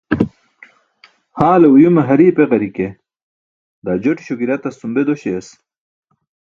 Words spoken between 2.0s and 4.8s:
hari̇i̇p eġari̇ke daa joṭiśo gi̇ratas